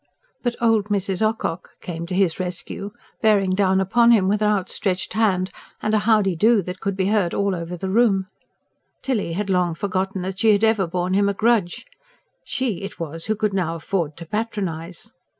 But 0.41 0.55
"old 0.59 0.85
Mrs. 0.85 1.21
Ocock" 1.21 1.75
came 1.79 2.07
to 2.07 2.15
his 2.15 2.39
rescue, 2.39 2.89
bearing 3.21 3.51
down 3.51 3.79
upon 3.79 4.09
him 4.09 4.27
with 4.27 4.41
an 4.41 4.47
outstretched 4.49 5.13
hand, 5.13 5.51
and 5.79 5.93
a 5.93 5.99
howdee 5.99 6.37
do 6.39 6.63
that 6.63 6.79
could 6.79 6.97
be 6.97 7.09
heard 7.09 7.35
all 7.35 7.53
over 7.53 7.77
the 7.77 7.87
room: 7.91 8.25
Tilly 9.03 9.33
had 9.33 9.51
long 9.51 9.75
forgotten 9.75 10.23
that 10.23 10.39
she 10.39 10.53
had 10.53 10.63
ever 10.63 10.87
borne 10.87 11.13
him 11.13 11.29
a 11.29 11.35
grudge; 11.35 11.85
she 12.43 12.81
it 12.81 12.99
was 12.99 13.25
who 13.25 13.35
could 13.35 13.53
now 13.53 13.75
afford 13.75 14.17
to 14.17 14.25
patronise. 14.25 15.11